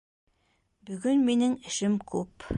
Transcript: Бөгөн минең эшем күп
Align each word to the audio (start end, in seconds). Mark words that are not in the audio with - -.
Бөгөн 0.89 1.23
минең 1.29 1.55
эшем 1.73 2.01
күп 2.15 2.49